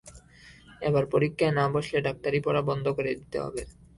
এবার 0.81 1.03
পরীক্ষায় 1.13 1.53
না 1.57 1.65
বসলে 1.73 1.99
ডাক্তারি 2.07 2.39
পড়া 2.45 2.61
বন্ধ 2.69 2.85
করে 2.97 3.11
দিতে 3.19 3.37
হবে। 3.43 3.61